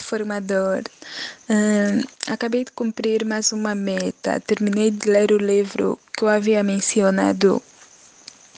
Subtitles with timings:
[0.00, 0.82] Formador.
[2.28, 4.40] Acabei de cumprir mais uma meta.
[4.40, 7.60] Terminei de ler o livro que eu havia mencionado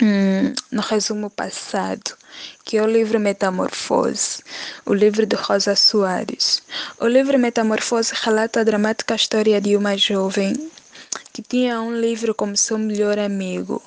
[0.02, 2.16] hum, no resumo passado,
[2.64, 4.42] que é o livro Metamorfose,
[4.84, 6.62] o livro de Rosa Soares.
[7.00, 10.54] O livro Metamorfose relata a dramática história de uma jovem
[11.32, 13.82] que tinha um livro como seu melhor amigo.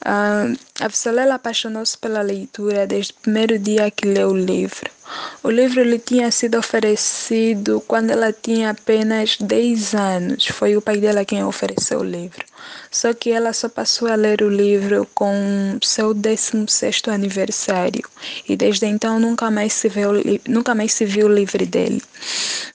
[0.00, 4.95] Uh, a Vissolela apaixonou-se pela leitura desde o primeiro dia que leu o livro.
[5.42, 10.46] O livro lhe tinha sido oferecido quando ela tinha apenas 10 anos.
[10.46, 12.44] Foi o pai dela quem ofereceu o livro.
[12.90, 18.02] Só que ela só passou a ler o livro com seu 16 aniversário
[18.48, 20.10] e desde então nunca mais se viu,
[20.48, 22.02] nunca mais se viu livre dele.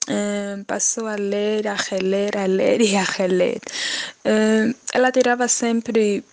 [0.08, 3.60] Uh, passou a ler, a reler, a ler e a reler.
[4.94, 6.24] Ela tirava sempre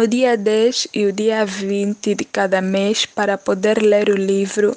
[0.00, 4.76] o dia 10 e o dia 20 de cada mês para poder ler o livro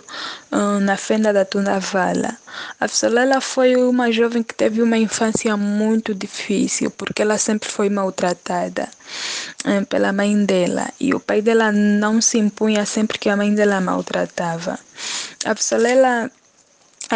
[0.51, 2.35] um, na fenda da Tunavala.
[2.79, 7.89] A Solela foi uma jovem que teve uma infância muito difícil, porque ela sempre foi
[7.89, 8.89] maltratada
[9.65, 13.53] um, pela mãe dela e o pai dela não se impunha sempre que a mãe
[13.53, 14.79] dela maltratava.
[15.45, 16.31] A Solela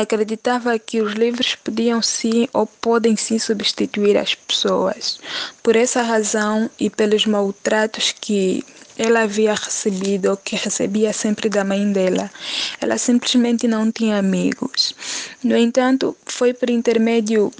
[0.03, 5.19] acreditava que os livros podiam sim ou podem sim substituir as pessoas.
[5.63, 8.63] Por essa razão e pelos maltratos que
[8.97, 12.31] ela havia recebido ou que recebia sempre da mãe dela,
[12.79, 14.95] ela simplesmente não tinha amigos.
[15.43, 17.51] No entanto, foi por intermédio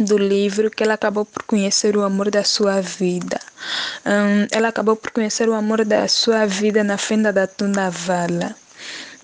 [0.00, 3.40] do livro que ela acabou por conhecer o amor da sua vida.
[4.06, 8.54] Um, ela acabou por conhecer o amor da sua vida na fenda da Tunavala.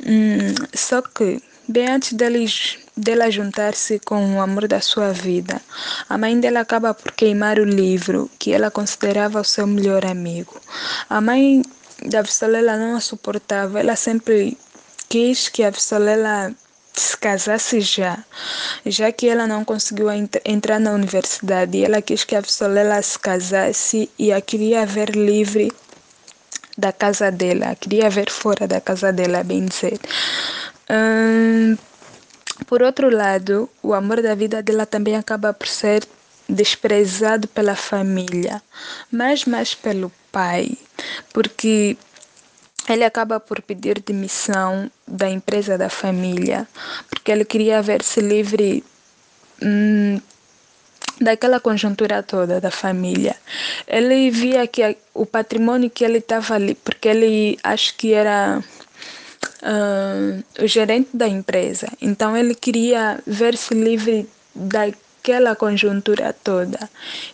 [0.05, 5.63] Um, só que Bem antes dela juntar-se com o amor da sua vida,
[6.11, 10.61] a mãe dela acaba por queimar o livro que ela considerava o seu melhor amigo.
[11.09, 11.63] A mãe
[12.05, 14.59] da Vissolela não a suportava, ela sempre
[15.09, 16.55] quis que a Vissolela
[16.93, 18.23] se casasse já,
[18.85, 20.09] já que ela não conseguiu
[20.45, 21.83] entrar na universidade.
[21.83, 25.73] Ela quis que a Vissolela se casasse e a queria ver livre
[26.77, 29.99] da casa dela, queria ver fora da casa dela, bem dizer.
[32.67, 36.07] Por outro lado, o amor da vida dela também acaba por ser
[36.49, 38.63] desprezado pela família,
[39.11, 40.77] mas mais pelo pai,
[41.33, 41.97] porque
[42.89, 46.69] ele acaba por pedir demissão da empresa da família,
[47.09, 48.85] porque ele queria ver-se livre
[49.63, 50.21] hum,
[51.21, 53.37] daquela conjuntura toda da família.
[53.87, 58.63] Ele via que o patrimônio que ele estava ali, porque ele acho que era
[59.65, 61.89] uh, o gerente da empresa.
[62.01, 66.89] Então ele queria ver-se livre daquela conjuntura toda.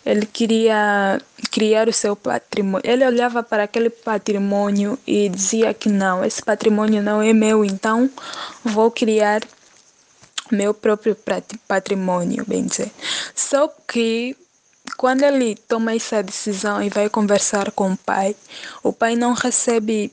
[0.07, 1.21] Ele queria
[1.51, 2.89] criar o seu patrimônio.
[2.89, 8.09] Ele olhava para aquele patrimônio e dizia que não, esse patrimônio não é meu, então
[8.65, 9.43] vou criar
[10.51, 11.17] meu próprio
[11.69, 12.91] patrimônio, bem dizer.
[13.35, 14.37] Só que
[14.97, 18.35] quando ele toma essa decisão e vai conversar com o pai,
[18.83, 20.13] o pai não recebe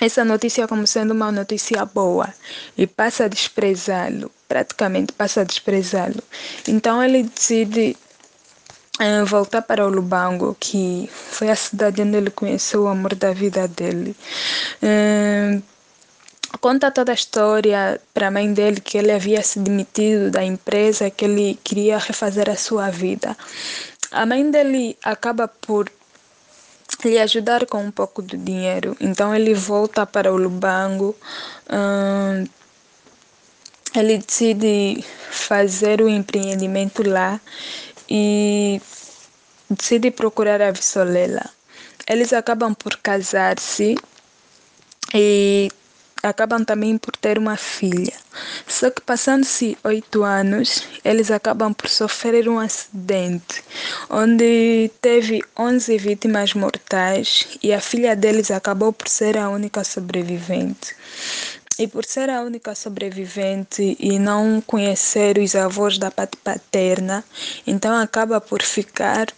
[0.00, 2.32] essa notícia como sendo uma notícia boa
[2.76, 6.22] e passa a desprezá-lo, praticamente passa a desprezá-lo.
[6.66, 7.96] Então ele decide
[9.00, 13.32] eh, voltar para o Lubango, que foi a cidade onde ele conheceu o amor da
[13.32, 14.16] vida dele.
[14.82, 15.60] Eh,
[16.60, 21.10] conta toda a história para a mãe dele que ele havia se demitido da empresa,
[21.10, 23.36] que ele queria refazer a sua vida.
[24.10, 25.90] A mãe dele acaba por
[27.04, 28.96] lhe ajudar com um pouco de dinheiro.
[29.00, 31.14] Então ele volta para o Lubango.
[31.70, 32.46] Hum,
[33.94, 37.40] ele decide fazer o empreendimento lá
[38.08, 38.80] e
[39.70, 41.50] decide procurar a Vissolela.
[42.06, 43.96] Eles acabam por casar-se
[45.14, 45.70] e
[46.22, 48.14] acabam também por ter uma filha.
[48.66, 53.62] Só que passando-se oito anos, eles acabam por sofrer um acidente,
[54.10, 60.94] onde teve 11 vítimas mortais e a filha deles acabou por ser a única sobrevivente.
[61.78, 67.24] E por ser a única sobrevivente e não conhecer os avós da parte paterna,
[67.64, 69.28] então acaba por ficar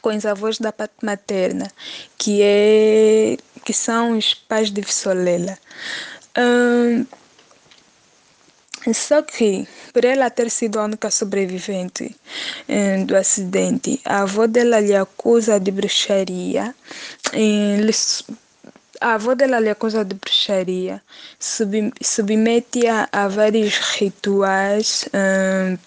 [0.00, 1.70] com os avós da parte materna,
[2.18, 5.58] que, é, que são os pais de Vissolela.
[6.36, 7.06] Hum,
[8.92, 12.14] só que, por ela ter sido a única sobrevivente
[12.68, 16.74] hum, do acidente, a avó dela lhe acusa de bruxaria.
[17.32, 17.92] Lhe,
[19.00, 21.02] a avó dela lhe acusa de bruxaria,
[21.38, 25.78] sub, submete-a a vários rituais hum,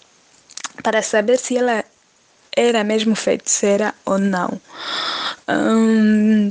[0.82, 1.84] para saber se ela
[2.66, 4.60] era mesmo feiticeira ou não.
[5.48, 6.50] Hum,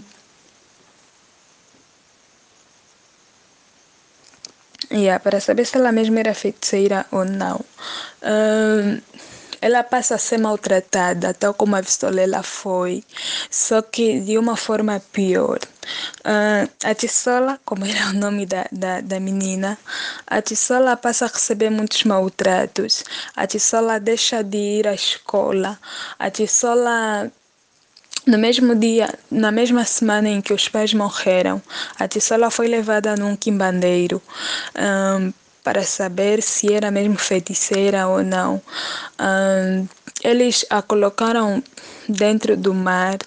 [4.90, 7.60] Yeah, para saber se ela mesma era feiticeira ou não.
[8.24, 9.02] Uh,
[9.62, 13.04] ela passa a ser maltratada, tal como a Vistolela foi,
[13.50, 15.60] só que de uma forma pior.
[16.20, 19.78] Uh, a Tissola, como era o nome da, da, da menina,
[20.26, 23.04] a Tissola passa a receber muitos maltratos.
[23.36, 25.80] A Tissola deixa de ir à escola.
[26.20, 27.32] A Tissola
[28.26, 31.62] no mesmo dia, na mesma semana em que os pais morreram,
[31.98, 34.22] a Tissola foi levada num quimbandeiro.
[34.76, 35.32] Um,
[35.68, 38.62] para saber se era mesmo feiticeira ou não.
[39.20, 39.86] Um,
[40.24, 41.62] eles a colocaram
[42.08, 43.18] dentro do mar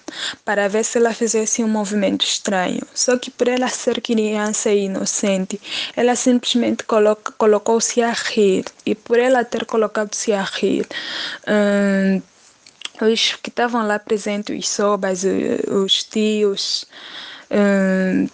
[0.43, 2.81] para ver se ela fizesse um movimento estranho.
[2.95, 5.61] Só que por ela ser criança e inocente,
[5.95, 6.83] ela simplesmente
[7.37, 8.65] colocou-se a rir.
[8.87, 10.87] E por ela ter colocado-se a rir,
[11.47, 12.23] um,
[13.05, 15.21] os que estavam lá presentes, os sobas,
[15.67, 16.87] os tios
[17.51, 18.27] um,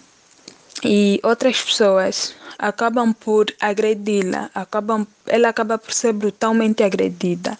[0.84, 7.58] e outras pessoas, acabam por agredi-la, acabam, ela acaba por ser brutalmente agredida.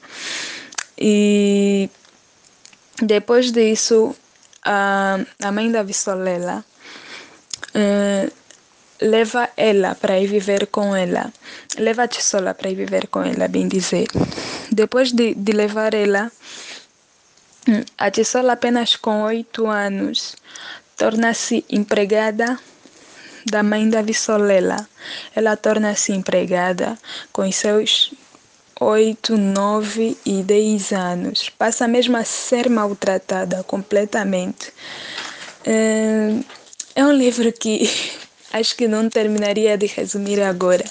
[0.97, 1.89] E
[3.03, 4.15] depois disso,
[4.65, 6.65] a, a mãe da Vissolela
[7.75, 8.33] uh,
[9.01, 11.33] leva ela para ir viver com ela,
[11.79, 14.09] leva a Tissola para ir viver com ela, bem dizer.
[14.71, 16.31] Depois de, de levar ela,
[17.97, 20.37] a Tissola apenas com oito anos
[20.97, 22.59] torna-se empregada
[23.47, 24.89] da mãe da Vissolela.
[25.35, 26.99] Ela torna-se empregada
[27.33, 28.13] com seus
[28.81, 31.49] 8, 9 e 10 anos.
[31.51, 34.73] Passa mesmo a ser maltratada completamente.
[35.65, 36.35] É,
[36.95, 37.91] é um livro que
[38.53, 40.85] acho que não terminaria de resumir agora.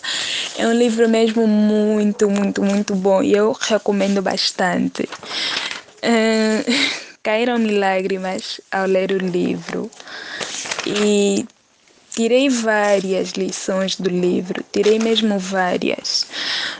[0.57, 5.07] É um livro mesmo muito, muito, muito bom e eu recomendo bastante.
[6.01, 6.63] É,
[7.23, 9.89] caíram-me lágrimas ao ler o livro
[10.85, 11.45] e
[12.17, 16.25] Tirei várias lições do livro, tirei mesmo várias,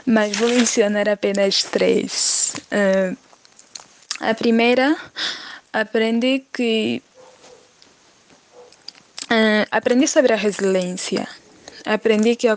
[0.04, 2.56] mas vou mencionar apenas três.
[2.72, 3.16] Uh,
[4.18, 4.96] a primeira,
[5.72, 7.00] aprendi que.
[9.30, 11.28] Uh, aprendi sobre a resiliência.
[11.86, 12.48] Aprendi que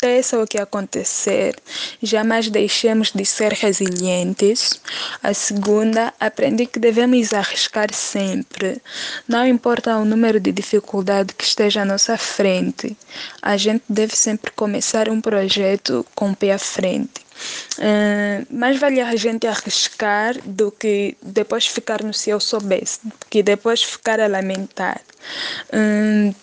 [0.00, 1.54] aconteça o que acontecer,
[2.02, 4.80] jamais deixemos de ser resilientes.
[5.22, 8.80] A segunda, aprendi que devemos arriscar sempre.
[9.28, 12.96] Não importa o número de dificuldades que esteja à nossa frente,
[13.42, 17.20] a gente deve sempre começar um projeto com o pé à frente.
[17.78, 23.42] Uh, mais vale a gente arriscar do que depois ficar no se eu soubesse, que
[23.42, 25.00] depois ficar a lamentar.
[25.72, 26.34] Uh,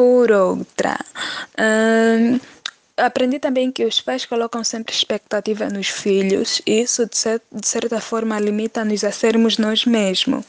[0.00, 0.98] por outra.
[1.58, 2.40] Hum,
[2.96, 7.68] aprendi também que os pais colocam sempre expectativa nos filhos e isso de, cer de
[7.68, 10.42] certa forma limita-nos a sermos nós mesmos.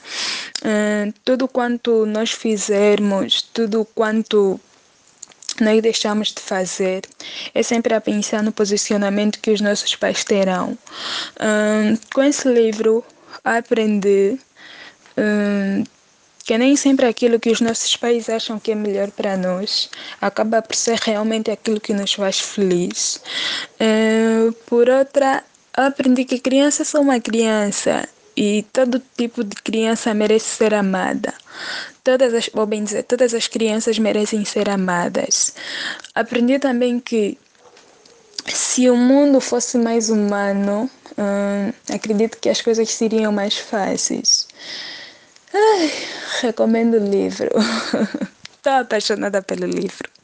[0.63, 4.57] Hum, tudo quanto nós fizermos, tudo quanto
[5.59, 7.01] nós deixamos de fazer
[7.53, 10.77] é sempre a pensar no posicionamento que os nossos pais terão.
[11.41, 13.03] Hum, com esse livro
[13.43, 14.39] aprendi
[16.43, 19.89] que nem sempre aquilo que os nossos pais acham que é melhor para nós
[20.19, 23.21] acaba por ser realmente aquilo que nos faz feliz.
[23.79, 30.57] Uh, por outra, aprendi que crianças são uma criança e todo tipo de criança merece
[30.57, 31.33] ser amada.
[32.03, 35.53] Todas as, vou bem dizer, todas as crianças merecem ser amadas.
[36.15, 37.37] Aprendi também que
[38.47, 44.47] se o mundo fosse mais humano, hum, acredito que as coisas seriam mais fáceis.
[45.53, 45.91] Ai,
[46.41, 47.49] recomendo o livro.
[48.55, 50.20] Estou apaixonada pelo livro.